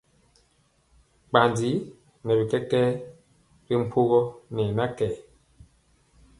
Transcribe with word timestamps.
Bandi 1.31 1.69
nɛ 2.25 2.31
bi 2.37 2.45
kɛkɛɛ 2.51 2.89
ri 3.67 3.75
mpogɔ 3.83 4.19
ne 4.55 4.63
na 4.77 4.85
kɛɛr. 4.97 5.15